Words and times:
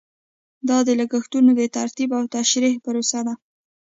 دا 0.69 0.77
د 0.87 0.89
لګښتونو 0.99 1.51
د 1.55 1.61
ترتیب 1.75 2.09
او 2.19 2.23
تشریح 2.35 2.75
پروسه 2.85 3.19
ده. 3.27 3.33